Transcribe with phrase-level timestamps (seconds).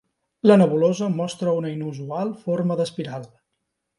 [0.51, 3.29] La nebulosa mostra una inusual forma d'espiral.